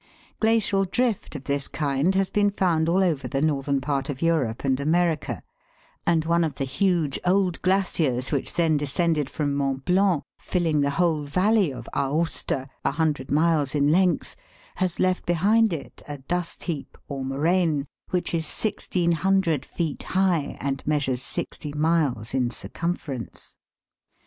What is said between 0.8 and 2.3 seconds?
drift of this kind